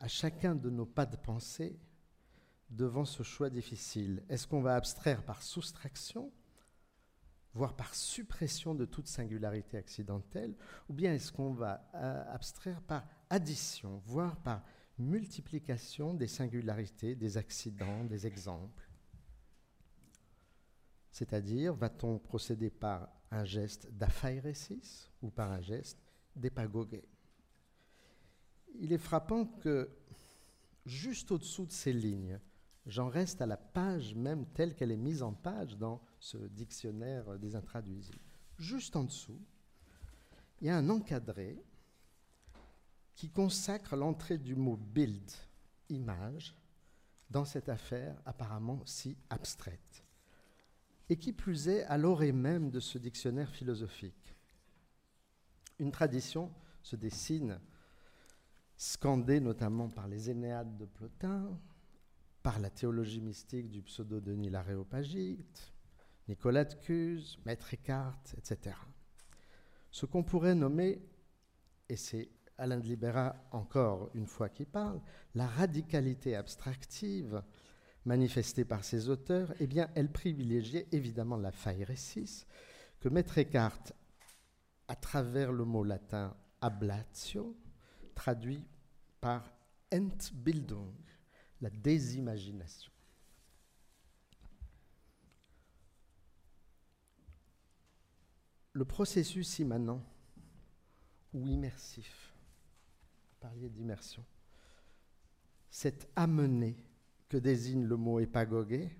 à 0.00 0.08
chacun 0.08 0.56
de 0.56 0.70
nos 0.70 0.86
pas 0.86 1.06
de 1.06 1.14
pensée 1.14 1.78
devant 2.68 3.04
ce 3.04 3.22
choix 3.22 3.48
difficile? 3.48 4.24
Est-ce 4.28 4.48
qu'on 4.48 4.60
va 4.60 4.74
abstraire 4.74 5.22
par 5.22 5.40
soustraction, 5.40 6.32
voire 7.54 7.76
par 7.76 7.94
suppression 7.94 8.74
de 8.74 8.86
toute 8.86 9.06
singularité 9.06 9.76
accidentelle, 9.76 10.56
ou 10.88 10.94
bien 10.94 11.14
est-ce 11.14 11.30
qu'on 11.30 11.52
va 11.52 11.88
euh, 11.94 12.24
abstraire 12.34 12.82
par 12.82 13.06
addition, 13.28 13.98
voire 14.04 14.36
par 14.42 14.64
multiplication 14.98 16.12
des 16.12 16.26
singularités, 16.26 17.14
des 17.14 17.36
accidents, 17.36 18.02
des 18.02 18.26
exemples? 18.26 18.89
C'est-à-dire, 21.10 21.74
va-t-on 21.74 22.18
procéder 22.18 22.70
par 22.70 23.08
un 23.30 23.44
geste 23.44 23.90
d'aphairesis 23.92 25.10
ou 25.22 25.30
par 25.30 25.50
un 25.50 25.60
geste 25.60 25.98
d'épagogué 26.36 27.04
il 28.78 28.92
est 28.92 28.98
frappant 28.98 29.44
que 29.44 29.90
juste 30.86 31.30
au-dessous 31.30 31.66
de 31.66 31.72
ces 31.72 31.92
lignes, 31.92 32.38
j'en 32.86 33.08
reste 33.08 33.42
à 33.42 33.46
la 33.46 33.56
page 33.56 34.14
même 34.14 34.46
telle 34.46 34.74
qu'elle 34.74 34.92
est 34.92 34.96
mise 34.96 35.22
en 35.22 35.32
page 35.32 35.76
dans 35.76 36.00
ce 36.18 36.38
dictionnaire 36.38 37.38
des 37.38 37.56
intraduisibles. 37.56 38.18
Juste 38.58 38.96
en 38.96 39.04
dessous, 39.04 39.40
il 40.60 40.66
y 40.66 40.70
a 40.70 40.76
un 40.76 40.90
encadré 40.90 41.62
qui 43.14 43.30
consacre 43.30 43.96
l'entrée 43.96 44.38
du 44.38 44.54
mot 44.54 44.76
build, 44.76 45.30
image, 45.88 46.56
dans 47.28 47.44
cette 47.44 47.68
affaire 47.68 48.20
apparemment 48.24 48.80
si 48.86 49.16
abstraite, 49.28 50.04
et 51.10 51.16
qui 51.16 51.32
plus 51.32 51.68
est 51.68 51.82
à 51.84 51.98
l'orée 51.98 52.32
même 52.32 52.70
de 52.70 52.78
ce 52.78 52.96
dictionnaire 52.96 53.50
philosophique. 53.50 54.36
Une 55.80 55.90
tradition 55.90 56.52
se 56.82 56.94
dessine 56.94 57.60
scandé 58.76 59.40
notamment 59.40 59.88
par 59.88 60.06
les 60.06 60.30
Énéades 60.30 60.76
de 60.76 60.86
Plotin, 60.86 61.58
par 62.44 62.60
la 62.60 62.70
théologie 62.70 63.20
mystique 63.20 63.70
du 63.70 63.82
pseudo-Denis 63.82 64.50
l'Aréopagite, 64.50 65.72
Nicolas 66.28 66.64
de 66.64 66.74
Cuse, 66.74 67.38
Maître 67.44 67.74
Eckhart, 67.74 68.22
etc. 68.38 68.76
Ce 69.90 70.06
qu'on 70.06 70.22
pourrait 70.22 70.54
nommer, 70.54 71.02
et 71.88 71.96
c'est 71.96 72.30
Alain 72.56 72.78
de 72.78 72.86
Libera 72.86 73.34
encore 73.50 74.10
une 74.14 74.26
fois 74.26 74.48
qui 74.48 74.64
parle, 74.64 75.00
la 75.34 75.48
radicalité 75.48 76.36
abstractive 76.36 77.42
manifestée 78.04 78.64
par 78.64 78.84
ces 78.84 79.08
auteurs, 79.08 79.52
eh 79.60 79.66
bien, 79.66 79.90
elle 79.94 80.10
privilégiait 80.10 80.88
évidemment 80.92 81.36
la 81.36 81.52
phairesis, 81.52 82.46
que 83.00 83.08
Maître 83.08 83.38
Eckhart, 83.38 83.92
à 84.88 84.96
travers 84.96 85.52
le 85.52 85.64
mot 85.64 85.84
latin 85.84 86.36
ablatio, 86.60 87.56
traduit 88.14 88.66
par 89.20 89.52
Entbildung, 89.92 90.94
la 91.60 91.70
désimagination. 91.70 92.92
Le 98.72 98.84
processus 98.84 99.58
immanent 99.58 100.02
ou 101.32 101.46
immersif, 101.46 102.34
vous 103.30 103.36
parliez 103.40 103.68
d'immersion, 103.68 104.24
cet 105.70 106.08
amené 106.16 106.76
que 107.30 107.38
désigne 107.38 107.84
le 107.84 107.96
mot 107.96 108.20
épagogué, 108.20 108.90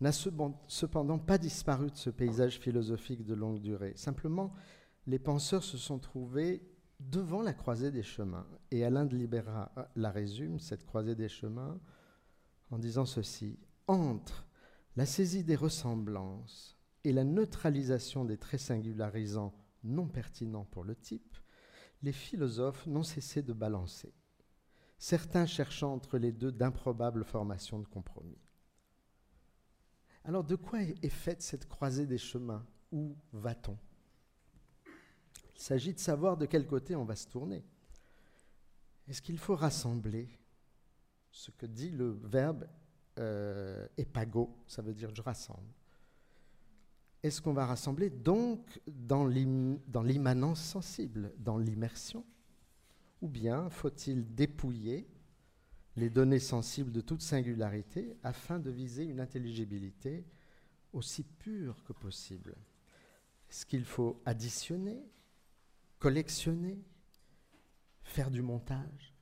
n'a 0.00 0.12
cependant 0.12 1.18
pas 1.18 1.38
disparu 1.38 1.90
de 1.90 1.96
ce 1.96 2.10
paysage 2.10 2.58
philosophique 2.58 3.24
de 3.24 3.34
longue 3.34 3.60
durée. 3.60 3.94
Simplement, 3.96 4.52
les 5.06 5.20
penseurs 5.20 5.62
se 5.62 5.78
sont 5.78 6.00
trouvés 6.00 6.68
devant 6.98 7.40
la 7.40 7.52
croisée 7.52 7.92
des 7.92 8.02
chemins. 8.02 8.46
Et 8.72 8.84
Alain 8.84 9.06
de 9.06 9.16
Libera 9.16 9.72
la 9.94 10.10
résume, 10.10 10.58
cette 10.58 10.84
croisée 10.84 11.14
des 11.14 11.28
chemins, 11.28 11.80
en 12.70 12.78
disant 12.78 13.06
ceci. 13.06 13.58
Entre 13.86 14.46
la 14.96 15.06
saisie 15.06 15.44
des 15.44 15.56
ressemblances 15.56 16.76
et 17.04 17.12
la 17.12 17.24
neutralisation 17.24 18.24
des 18.24 18.38
traits 18.38 18.60
singularisants 18.60 19.54
non 19.84 20.08
pertinents 20.08 20.64
pour 20.64 20.84
le 20.84 20.96
type, 20.96 21.36
les 22.02 22.12
philosophes 22.12 22.86
n'ont 22.88 23.02
cessé 23.04 23.42
de 23.42 23.52
balancer, 23.52 24.12
certains 25.02 25.46
cherchant 25.46 25.92
entre 25.94 26.16
les 26.16 26.30
deux 26.30 26.52
d'improbables 26.52 27.24
formations 27.24 27.80
de 27.80 27.88
compromis. 27.88 28.38
Alors 30.22 30.44
de 30.44 30.54
quoi 30.54 30.80
est 30.80 31.08
faite 31.08 31.42
cette 31.42 31.66
croisée 31.66 32.06
des 32.06 32.18
chemins? 32.18 32.64
Où 32.92 33.16
va-t-on? 33.32 33.76
Il 35.56 35.60
s'agit 35.60 35.92
de 35.92 35.98
savoir 35.98 36.36
de 36.36 36.46
quel 36.46 36.68
côté 36.68 36.94
on 36.94 37.04
va 37.04 37.16
se 37.16 37.26
tourner. 37.26 37.64
Est-ce 39.08 39.20
qu'il 39.20 39.38
faut 39.38 39.56
rassembler 39.56 40.28
ce 41.32 41.50
que 41.50 41.66
dit 41.66 41.90
le 41.90 42.20
verbe 42.22 42.68
euh, 43.18 43.88
epago, 43.96 44.56
ça 44.68 44.82
veut 44.82 44.94
dire 44.94 45.12
je 45.12 45.20
rassemble. 45.20 45.74
Est-ce 47.24 47.42
qu'on 47.42 47.54
va 47.54 47.66
rassembler 47.66 48.08
donc 48.08 48.80
dans 48.86 49.26
l'immanence 49.26 50.60
sensible, 50.60 51.34
dans 51.38 51.58
l'immersion? 51.58 52.24
Ou 53.22 53.28
bien 53.28 53.70
faut-il 53.70 54.34
dépouiller 54.34 55.08
les 55.96 56.10
données 56.10 56.38
sensibles 56.38 56.92
de 56.92 57.00
toute 57.00 57.22
singularité 57.22 58.16
afin 58.22 58.58
de 58.58 58.70
viser 58.70 59.04
une 59.04 59.20
intelligibilité 59.20 60.26
aussi 60.92 61.22
pure 61.22 61.82
que 61.84 61.94
possible? 61.94 62.54
Est-ce 63.48 63.64
qu'il 63.64 63.84
faut 63.84 64.20
additionner 64.26 65.02
collectionner, 66.02 66.82
faire 68.02 68.32
du 68.32 68.42
montage, 68.42 69.14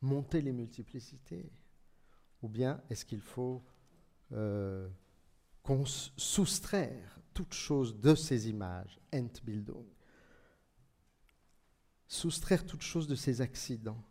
monter 0.00 0.42
les 0.42 0.50
multiplicités? 0.50 1.48
Ou 2.42 2.48
bien 2.48 2.82
est-ce 2.90 3.04
qu'il 3.04 3.20
faut 3.20 3.62
euh, 4.32 4.88
soustraire 6.16 7.20
toute 7.32 7.54
chose 7.54 8.00
de 8.00 8.16
ces 8.16 8.48
images, 8.48 8.98
Entbildung, 9.14 9.86
soustraire 12.16 12.64
toute 12.64 12.82
chose 12.82 13.06
de 13.06 13.14
ces 13.14 13.40
accidents. 13.40 14.02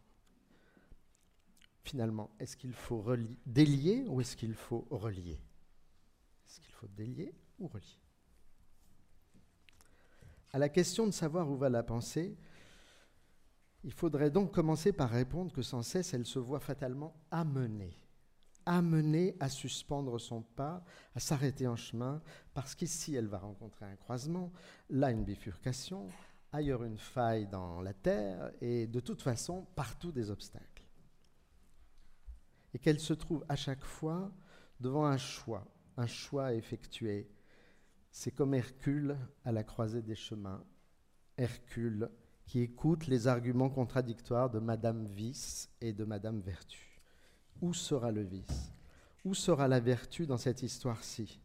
Finalement, 1.84 2.30
est-ce 2.40 2.56
qu'il 2.56 2.74
faut 2.74 3.04
délier 3.46 4.06
ou 4.08 4.22
est-ce 4.22 4.36
qu'il 4.36 4.54
faut 4.54 4.88
relier? 4.90 5.40
Est-ce 6.48 6.60
qu'il 6.60 6.74
faut 6.74 6.88
délier 6.88 7.34
ou 7.60 7.68
relier? 7.68 8.00
À 10.54 10.60
la 10.60 10.70
question 10.70 11.06
de 11.06 11.12
savoir 11.12 11.50
où 11.50 11.58
va 11.58 11.70
la 11.70 11.84
pensée, 11.84 12.38
Il 13.86 13.94
faudrait 13.94 14.32
donc 14.32 14.52
commencer 14.52 14.92
par 14.92 15.12
répondre 15.12 15.54
que 15.54 15.62
sans 15.62 15.84
cesse 15.84 16.16
elle 16.16 16.26
se 16.26 16.40
voit 16.40 16.60
fatalement 16.60 17.14
amenée, 17.30 17.96
amenée 18.66 19.36
à 19.40 19.48
suspendre 19.48 20.20
son 20.20 20.42
pas, 20.42 20.84
à 21.14 21.20
s'arrêter 21.20 21.68
en 21.68 21.76
chemin, 21.76 22.20
parce 22.56 22.74
qu'ici 22.74 23.14
elle 23.14 23.28
va 23.28 23.38
rencontrer 23.38 23.86
un 23.86 23.96
croisement, 23.96 24.52
là 24.90 25.12
une 25.12 25.24
bifurcation, 25.24 26.08
ailleurs 26.56 26.84
une 26.84 26.98
faille 26.98 27.48
dans 27.48 27.82
la 27.82 27.94
terre, 27.94 28.52
et 28.62 28.88
de 28.88 29.00
toute 29.00 29.22
façon 29.22 29.66
partout 29.76 30.12
des 30.12 30.30
obstacles. 30.30 30.84
Et 32.74 32.80
qu'elle 32.80 33.00
se 33.00 33.14
trouve 33.14 33.46
à 33.48 33.56
chaque 33.56 33.86
fois 33.86 34.32
devant 34.80 35.06
un 35.06 35.18
choix, 35.18 35.66
un 35.98 36.08
choix 36.08 36.48
à 36.48 36.54
effectuer. 36.54 37.30
C'est 38.12 38.32
comme 38.32 38.54
Hercule 38.54 39.18
à 39.44 39.52
la 39.52 39.64
croisée 39.64 40.02
des 40.02 40.16
chemins. 40.16 40.64
Hercule 41.38 42.10
qui 42.46 42.60
écoute 42.60 43.08
les 43.08 43.28
arguments 43.28 43.70
contradictoires 43.70 44.50
de 44.50 44.60
Madame 44.60 45.08
Vice 45.08 45.70
et 45.82 45.94
de 45.94 46.04
Madame 46.04 46.42
Vertu. 46.42 47.02
Où 47.62 47.74
sera 47.74 48.12
le 48.12 48.22
vice? 48.22 48.72
Où 49.24 49.34
sera 49.34 49.68
la 49.68 49.80
vertu 49.80 50.28
dans 50.28 50.38
cette 50.38 50.62
histoire-ci? 50.62 51.40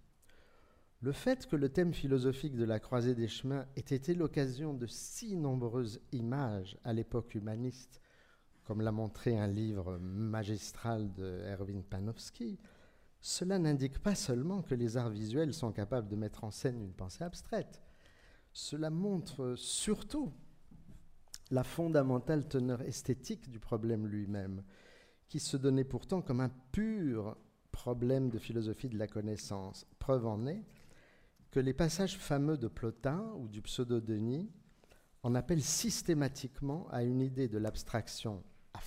Le 1.03 1.13
fait 1.13 1.47
que 1.47 1.57
le 1.57 1.71
thème 1.71 1.95
philosophique 1.95 2.57
de 2.57 2.65
la 2.65 2.79
croisée 2.79 3.15
des 3.15 3.27
chemins 3.27 3.65
ait 3.75 3.81
été 3.81 4.13
l'occasion 4.15 4.75
de 4.75 4.87
si 4.87 5.35
nombreuses 5.35 5.99
images 6.13 6.77
à 6.85 6.93
l'époque 6.93 7.35
humaniste, 7.35 8.03
comme 8.65 8.83
l'a 8.83 8.93
montré 8.93 9.39
un 9.39 9.47
livre 9.47 9.97
magistral 9.97 11.11
de 11.15 11.41
Erwin 11.47 11.83
Panofsky, 11.83 12.59
cela 13.23 13.59
n'indique 13.59 13.99
pas 14.01 14.15
seulement 14.15 14.61
que 14.61 14.75
les 14.75 14.99
arts 14.99 15.09
visuels 15.09 15.55
sont 15.55 15.73
capables 15.73 16.09
de 16.09 16.17
mettre 16.17 16.45
en 16.45 16.51
scène 16.51 16.83
une 16.83 16.93
pensée 16.93 17.25
abstraite. 17.25 17.81
Cela 18.53 18.91
montre 18.91 19.55
surtout 19.57 20.35
la 21.51 21.65
fondamentale 21.65 22.47
teneur 22.47 22.83
esthétique 22.83 23.49
du 23.49 23.59
problème 23.59 24.07
lui-même, 24.07 24.63
qui 25.29 25.41
se 25.41 25.57
donnait 25.57 25.85
pourtant 25.85 26.21
comme 26.21 26.41
un 26.41 26.51
pur 26.73 27.39
problème 27.73 28.29
de 28.29 28.39
philosophie 28.39 28.91
de 28.91 28.99
la 28.99 29.07
connaissance. 29.07 29.87
Preuve 29.99 30.27
en 30.27 30.47
est 30.47 30.63
que 31.51 31.61
les 31.61 31.75
passages 31.75 32.17
fameux 32.17 32.57
de 32.57 32.69
Plotin 32.69 33.33
ou 33.37 33.49
du 33.49 33.63
pseudo-Denis 33.63 34.51
en 35.23 35.35
appellent 35.35 35.63
systématiquement 35.63 36.89
à 36.91 37.03
une 37.03 37.21
idée 37.21 37.49
de 37.49 37.59
l'abstraction 37.59 38.43
à 38.73 38.81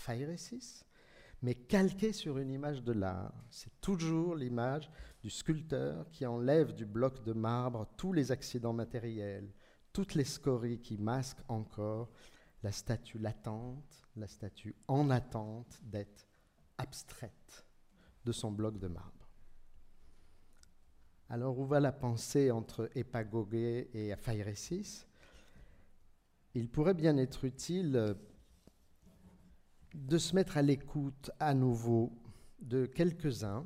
mais 1.41 1.55
calquée 1.55 2.13
sur 2.13 2.37
une 2.37 2.51
image 2.51 2.83
de 2.83 2.93
l'art. 2.93 3.33
C'est 3.49 3.81
toujours 3.81 4.35
l'image 4.35 4.89
du 5.21 5.29
sculpteur 5.29 6.09
qui 6.09 6.25
enlève 6.25 6.73
du 6.73 6.85
bloc 6.85 7.23
de 7.23 7.33
marbre 7.33 7.85
tous 7.97 8.13
les 8.13 8.31
accidents 8.31 8.73
matériels, 8.73 9.51
toutes 9.91 10.15
les 10.15 10.23
scories 10.23 10.79
qui 10.79 10.97
masquent 10.97 11.43
encore 11.49 12.09
la 12.63 12.71
statue 12.71 13.19
latente, 13.19 14.07
la 14.15 14.27
statue 14.27 14.75
en 14.87 15.09
attente 15.09 15.81
d'être 15.83 16.29
abstraite 16.77 17.65
de 18.23 18.31
son 18.31 18.51
bloc 18.51 18.79
de 18.79 18.87
marbre. 18.87 19.22
Alors 21.33 21.57
où 21.57 21.65
va 21.65 21.79
la 21.79 21.91
pensée 21.91 22.51
entre 22.51 22.91
épagogé 22.93 23.89
et 23.95 24.13
aphairesis 24.13 25.07
Il 26.53 26.69
pourrait 26.69 26.93
bien 26.93 27.17
être 27.17 27.43
utile 27.43 28.15
de 29.95 30.17
se 30.19 30.35
mettre 30.35 30.57
à 30.57 30.61
l'écoute 30.61 31.31
à 31.39 31.55
nouveau 31.55 32.11
de 32.61 32.85
quelques-uns, 32.85 33.65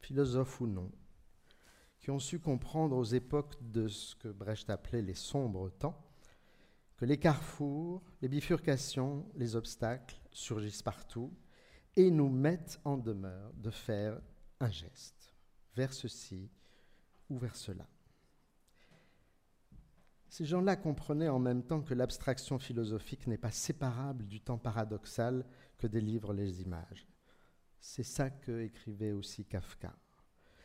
philosophes 0.00 0.60
ou 0.60 0.66
non, 0.66 0.92
qui 1.98 2.10
ont 2.10 2.18
su 2.18 2.40
comprendre 2.40 2.98
aux 2.98 3.02
époques 3.02 3.56
de 3.62 3.88
ce 3.88 4.14
que 4.16 4.28
Brecht 4.28 4.68
appelait 4.68 5.00
les 5.00 5.14
sombres 5.14 5.70
temps, 5.70 5.98
que 6.98 7.06
les 7.06 7.18
carrefours, 7.18 8.02
les 8.20 8.28
bifurcations, 8.28 9.26
les 9.34 9.56
obstacles 9.56 10.20
surgissent 10.30 10.82
partout 10.82 11.32
et 11.96 12.10
nous 12.10 12.28
mettent 12.28 12.78
en 12.84 12.98
demeure 12.98 13.54
de 13.54 13.70
faire 13.70 14.20
un 14.60 14.70
geste 14.70 15.23
vers 15.74 15.92
ceci 15.92 16.48
ou 17.28 17.38
vers 17.38 17.56
cela. 17.56 17.86
Ces 20.28 20.44
gens-là 20.44 20.76
comprenaient 20.76 21.28
en 21.28 21.38
même 21.38 21.62
temps 21.62 21.80
que 21.80 21.94
l'abstraction 21.94 22.58
philosophique 22.58 23.26
n'est 23.26 23.38
pas 23.38 23.52
séparable 23.52 24.26
du 24.26 24.40
temps 24.40 24.58
paradoxal 24.58 25.44
que 25.78 25.86
délivrent 25.86 26.32
les 26.32 26.60
images. 26.60 27.06
C'est 27.78 28.02
ça 28.02 28.30
que 28.30 28.62
écrivait 28.62 29.12
aussi 29.12 29.44
Kafka. 29.44 29.94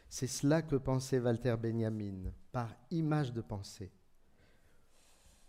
C'est 0.10 0.28
cela 0.28 0.64
que 0.64 0.76
pensait 0.76 1.20
Walter 1.20 1.56
Benjamin 1.56 2.32
par 2.52 2.76
image 2.90 3.32
de 3.32 3.42
pensée 3.42 3.92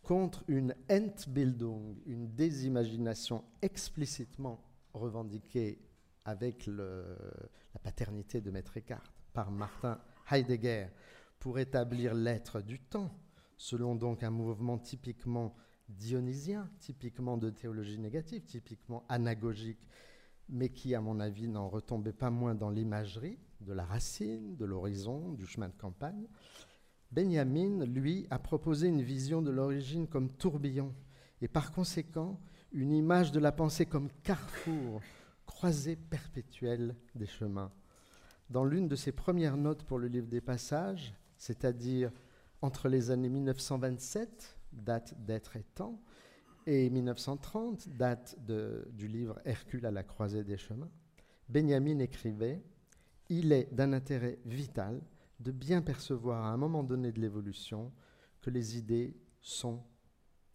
contre 0.02 0.44
une 0.48 0.74
Entbildung, 0.90 1.96
une 2.04 2.34
désimagination 2.34 3.44
explicitement 3.62 4.62
revendiquée 4.92 5.78
avec 6.24 6.66
la 6.66 7.80
paternité 7.82 8.40
de 8.40 8.50
Maître 8.50 8.76
Eckhart 8.76 9.19
par 9.32 9.50
Martin 9.50 10.00
Heidegger 10.30 10.88
pour 11.38 11.58
établir 11.58 12.14
l'être 12.14 12.60
du 12.60 12.78
temps, 12.78 13.10
selon 13.56 13.94
donc 13.94 14.22
un 14.22 14.30
mouvement 14.30 14.78
typiquement 14.78 15.54
dionysien, 15.88 16.70
typiquement 16.78 17.36
de 17.36 17.50
théologie 17.50 17.98
négative, 17.98 18.42
typiquement 18.44 19.04
anagogique, 19.08 19.86
mais 20.48 20.68
qui, 20.68 20.94
à 20.94 21.00
mon 21.00 21.20
avis, 21.20 21.48
n'en 21.48 21.68
retombait 21.68 22.12
pas 22.12 22.30
moins 22.30 22.54
dans 22.54 22.70
l'imagerie 22.70 23.38
de 23.60 23.72
la 23.72 23.84
racine, 23.84 24.56
de 24.56 24.64
l'horizon, 24.64 25.32
du 25.32 25.46
chemin 25.46 25.68
de 25.68 25.76
campagne, 25.76 26.26
Benjamin, 27.12 27.84
lui, 27.86 28.26
a 28.30 28.38
proposé 28.38 28.86
une 28.86 29.02
vision 29.02 29.42
de 29.42 29.50
l'origine 29.50 30.06
comme 30.06 30.30
tourbillon 30.30 30.94
et 31.40 31.48
par 31.48 31.72
conséquent 31.72 32.40
une 32.72 32.92
image 32.92 33.32
de 33.32 33.40
la 33.40 33.50
pensée 33.50 33.84
comme 33.84 34.10
carrefour, 34.22 35.00
croisée 35.44 35.96
perpétuelle 35.96 36.94
des 37.16 37.26
chemins. 37.26 37.72
Dans 38.50 38.64
l'une 38.64 38.88
de 38.88 38.96
ses 38.96 39.12
premières 39.12 39.56
notes 39.56 39.84
pour 39.84 39.98
le 39.98 40.08
livre 40.08 40.26
des 40.26 40.40
passages, 40.40 41.14
c'est-à-dire 41.38 42.10
entre 42.62 42.88
les 42.88 43.12
années 43.12 43.28
1927, 43.28 44.58
date 44.72 45.14
d'être 45.24 45.56
et 45.56 45.62
temps, 45.62 46.02
et 46.66 46.90
1930, 46.90 47.88
date 47.90 48.36
du 48.44 49.08
livre 49.08 49.40
Hercule 49.44 49.86
à 49.86 49.92
la 49.92 50.02
croisée 50.02 50.44
des 50.44 50.56
chemins, 50.56 50.90
Benjamin 51.48 52.00
écrivait 52.00 52.62
Il 53.28 53.52
est 53.52 53.72
d'un 53.72 53.92
intérêt 53.92 54.38
vital 54.44 55.00
de 55.38 55.52
bien 55.52 55.80
percevoir 55.80 56.44
à 56.44 56.50
un 56.50 56.56
moment 56.56 56.82
donné 56.82 57.12
de 57.12 57.20
l'évolution 57.20 57.92
que 58.40 58.50
les 58.50 58.76
idées 58.76 59.16
sont 59.40 59.82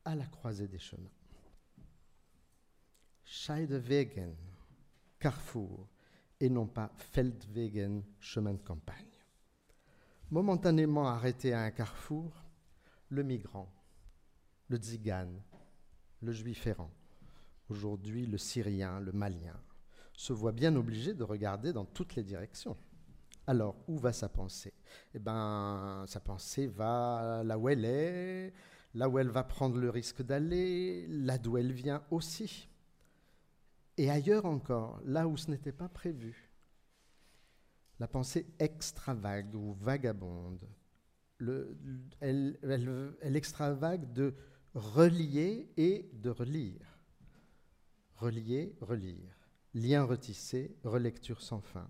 à 0.04 0.16
la 0.16 0.26
croisée 0.26 0.68
des 0.68 0.80
chemins. 0.80 1.10
Scheidewegen, 3.24 4.36
carrefour, 5.18 5.88
et 6.40 6.50
non 6.50 6.68
pas 6.68 6.92
Feldwegen, 6.98 8.04
chemin 8.20 8.54
de 8.54 8.62
campagne. 8.62 9.06
Momentanément 10.32 11.08
arrêté 11.08 11.54
à 11.54 11.62
un 11.62 11.72
carrefour, 11.72 12.32
le 13.10 13.24
migrant, 13.24 13.72
le 14.68 14.78
tzigane, 14.78 15.42
le 16.22 16.32
juif 16.32 16.66
errant, 16.68 16.92
aujourd'hui 17.70 18.26
le 18.26 18.38
syrien, 18.38 19.00
le 19.00 19.12
malien, 19.12 19.60
se 20.14 20.34
voit 20.34 20.52
bien 20.52 20.76
obligé 20.76 21.14
de 21.14 21.24
regarder 21.24 21.74
dans 21.74 21.86
toutes 21.86 22.16
les 22.16 22.24
directions. 22.24 22.78
Alors, 23.48 23.76
où 23.88 23.98
va 23.98 24.12
sa 24.12 24.28
pensée? 24.28 24.74
Eh 25.14 25.20
bien, 25.20 26.04
sa 26.08 26.20
pensée 26.20 26.68
va 26.68 27.44
là 27.46 27.60
où 27.60 27.70
elle 27.70 27.86
est, 27.86 28.54
là 28.96 29.08
où 29.08 29.20
elle 29.20 29.30
va 29.30 29.44
prendre 29.44 29.78
le 29.78 29.90
risque 29.90 30.24
d'aller, 30.24 31.06
là 31.08 31.38
d'où 31.38 31.58
elle 31.58 31.72
vient 31.72 32.04
aussi. 32.10 32.68
Et 33.98 34.10
ailleurs 34.10 34.46
encore, 34.46 35.00
là 35.06 35.28
où 35.28 35.38
ce 35.38 35.50
n'était 35.50 35.72
pas 35.72 35.88
prévu. 35.88 36.52
La 38.00 38.08
pensée 38.08 38.46
extravague 38.60 39.56
ou 39.56 39.74
vagabonde, 39.74 40.68
elle, 42.20 43.36
extravague 43.36 44.12
de 44.12 44.36
relier 44.74 45.70
et 45.78 46.10
de 46.14 46.30
relire. 46.30 47.00
Relier, 48.16 48.76
relire. 48.82 49.38
Lien 49.74 50.04
retissé, 50.04 50.76
relecture 50.84 51.42
sans 51.42 51.62
fin. 51.62 51.90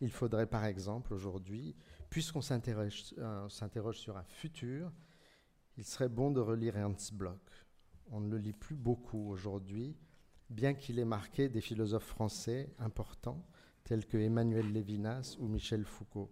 Il 0.00 0.10
faudrait 0.10 0.46
par 0.46 0.64
exemple 0.64 1.12
aujourd'hui, 1.12 1.76
puisqu'on 2.08 2.40
euh, 2.40 3.48
s'interroge 3.48 3.98
sur 3.98 4.16
un 4.16 4.24
futur, 4.24 4.92
il 5.76 5.84
serait 5.84 6.08
bon 6.08 6.30
de 6.30 6.40
relire 6.40 6.76
Ernst 6.76 7.14
Bloch. 7.14 7.66
On 8.10 8.20
ne 8.20 8.30
le 8.30 8.38
lit 8.38 8.52
plus 8.52 8.76
beaucoup 8.76 9.30
aujourd'hui, 9.30 9.96
bien 10.50 10.74
qu'il 10.74 10.98
ait 10.98 11.04
marqué 11.04 11.48
des 11.48 11.60
philosophes 11.60 12.04
français 12.04 12.68
importants 12.78 13.42
tels 13.84 14.06
que 14.06 14.18
Emmanuel 14.18 14.72
Lévinas 14.72 15.36
ou 15.38 15.46
Michel 15.46 15.84
Foucault. 15.84 16.30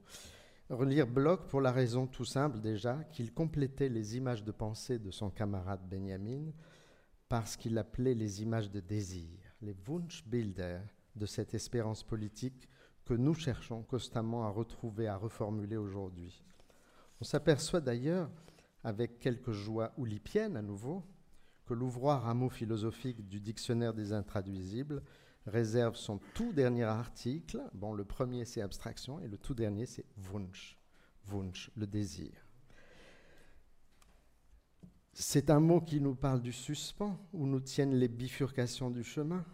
Relire 0.68 1.06
Bloch 1.06 1.46
pour 1.48 1.60
la 1.60 1.72
raison 1.72 2.06
tout 2.06 2.24
simple 2.24 2.60
déjà 2.60 3.02
qu'il 3.04 3.32
complétait 3.32 3.88
les 3.88 4.16
images 4.16 4.44
de 4.44 4.52
pensée 4.52 4.98
de 4.98 5.10
son 5.10 5.30
camarade 5.30 5.88
Benjamin 5.88 6.52
parce 7.28 7.56
qu'il 7.56 7.78
appelait 7.78 8.14
les 8.14 8.42
images 8.42 8.70
de 8.70 8.80
désir, 8.80 9.38
les 9.62 9.74
Wunschbilder 9.86 10.80
de 11.16 11.26
cette 11.26 11.54
espérance 11.54 12.02
politique 12.02 12.68
que 13.04 13.14
nous 13.14 13.34
cherchons 13.34 13.82
constamment 13.82 14.44
à 14.44 14.50
retrouver, 14.50 15.08
à 15.08 15.16
reformuler 15.16 15.76
aujourd'hui. 15.76 16.44
On 17.20 17.24
s'aperçoit 17.24 17.80
d'ailleurs, 17.80 18.30
avec 18.84 19.18
quelques 19.18 19.52
joies 19.52 19.92
oulipiennes 19.96 20.56
à 20.56 20.62
nouveau, 20.62 21.02
que 21.68 21.74
l'ouvroir 21.74 22.22
rameau 22.22 22.48
philosophique 22.48 23.28
du 23.28 23.40
dictionnaire 23.40 23.92
des 23.92 24.14
intraduisibles 24.14 25.02
réserve 25.44 25.96
son 25.96 26.18
tout 26.32 26.52
dernier 26.52 26.84
article. 26.84 27.60
Bon, 27.74 27.92
le 27.92 28.04
premier 28.04 28.46
c'est 28.46 28.62
abstraction 28.62 29.20
et 29.20 29.28
le 29.28 29.36
tout 29.36 29.54
dernier 29.54 29.84
c'est 29.84 30.06
Wunsch. 30.32 30.78
Wunsch, 31.30 31.70
le 31.76 31.86
désir. 31.86 32.32
C'est 35.12 35.50
un 35.50 35.60
mot 35.60 35.82
qui 35.82 36.00
nous 36.00 36.14
parle 36.14 36.40
du 36.40 36.52
suspens, 36.52 37.18
où 37.34 37.46
nous 37.46 37.60
tiennent 37.60 37.94
les 37.94 38.08
bifurcations 38.08 38.88
du 38.88 39.04
chemin. 39.04 39.44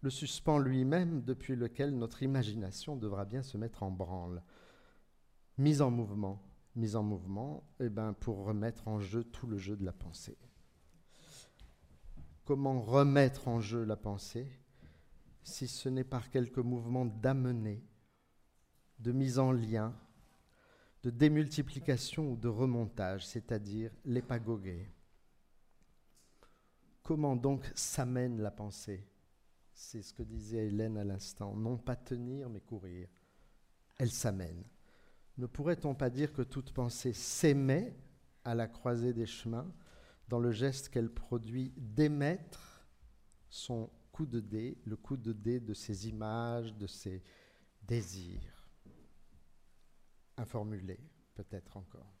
Le 0.00 0.10
suspens 0.10 0.58
lui-même, 0.58 1.22
depuis 1.22 1.54
lequel 1.54 1.96
notre 1.96 2.22
imagination 2.22 2.96
devra 2.96 3.24
bien 3.24 3.42
se 3.42 3.56
mettre 3.56 3.82
en 3.82 3.90
branle. 3.90 4.42
Mise 5.58 5.80
en 5.82 5.90
mouvement, 5.90 6.42
mise 6.74 6.96
en 6.96 7.02
mouvement, 7.02 7.62
eh 7.78 7.88
ben, 7.88 8.14
pour 8.14 8.44
remettre 8.44 8.88
en 8.88 8.98
jeu 8.98 9.22
tout 9.22 9.46
le 9.46 9.58
jeu 9.58 9.76
de 9.76 9.84
la 9.84 9.92
pensée. 9.92 10.38
Comment 12.46 12.80
remettre 12.80 13.48
en 13.48 13.60
jeu 13.60 13.84
la 13.84 13.96
pensée 13.96 14.48
si 15.42 15.66
ce 15.66 15.88
n'est 15.88 16.04
par 16.04 16.30
quelques 16.30 16.58
mouvements 16.58 17.04
d'amener, 17.04 17.84
de 19.00 19.10
mise 19.10 19.40
en 19.40 19.50
lien, 19.50 19.92
de 21.02 21.10
démultiplication 21.10 22.30
ou 22.30 22.36
de 22.36 22.46
remontage, 22.46 23.26
c'est-à-dire 23.26 23.90
l'épagoguer. 24.04 24.88
Comment 27.02 27.34
donc 27.34 27.64
s'amène 27.74 28.40
la 28.40 28.52
pensée? 28.52 29.04
C'est 29.72 30.02
ce 30.02 30.14
que 30.14 30.22
disait 30.22 30.68
Hélène 30.68 30.98
à 30.98 31.04
l'instant. 31.04 31.54
Non 31.54 31.76
pas 31.76 31.96
tenir, 31.96 32.48
mais 32.48 32.60
courir. 32.60 33.08
Elle 33.98 34.10
s'amène. 34.12 34.62
Ne 35.36 35.46
pourrait-on 35.46 35.96
pas 35.96 36.10
dire 36.10 36.32
que 36.32 36.42
toute 36.42 36.72
pensée 36.72 37.12
s'émet 37.12 37.96
à 38.44 38.54
la 38.54 38.68
croisée 38.68 39.12
des 39.12 39.26
chemins? 39.26 39.66
Dans 40.28 40.38
le 40.38 40.52
geste 40.52 40.88
qu'elle 40.88 41.10
produit 41.10 41.72
d'émettre 41.76 42.86
son 43.48 43.90
coup 44.12 44.26
de 44.26 44.40
dé, 44.40 44.78
le 44.84 44.96
coup 44.96 45.16
de 45.16 45.32
dé 45.32 45.60
de 45.60 45.74
ses 45.74 46.08
images, 46.08 46.74
de 46.74 46.86
ses 46.86 47.22
désirs 47.82 48.68
informulés, 50.36 51.00
peut-être 51.34 51.76
encore. 51.76 52.12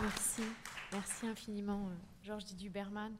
Merci. 0.00 0.42
Merci 0.92 1.26
infiniment, 1.26 1.88
euh, 1.88 1.94
Georges 2.22 2.44
Didier 2.44 2.70
Berman. 2.70 3.14